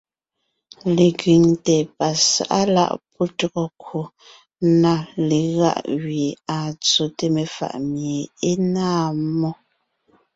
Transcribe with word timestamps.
Lekẅiŋte 0.97 1.75
pasáʼa 1.97 2.61
láʼ 2.75 2.91
pɔ́ 3.11 3.25
tÿɔgɔ 3.37 3.63
kwò 3.81 4.01
na 4.81 4.93
legáʼ 5.29 5.79
gẅie 6.01 6.37
à 6.57 6.57
tsóte 6.83 7.25
mefàʼ 7.35 7.73
mie 7.91 8.19
é 8.49 8.51
náa 8.73 9.05
mmó, 9.21 9.49